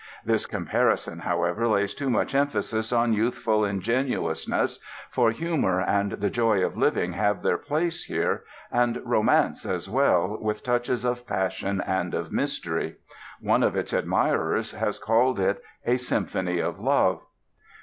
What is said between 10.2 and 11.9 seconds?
with touches of passion